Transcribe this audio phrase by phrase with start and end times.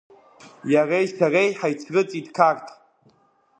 [0.73, 2.65] Иареи сареи ҳаицрыҵит Қарҭ.